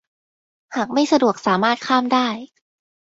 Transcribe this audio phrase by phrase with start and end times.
[0.75, 2.27] หากไม่สะดวกสามารถข้ามได้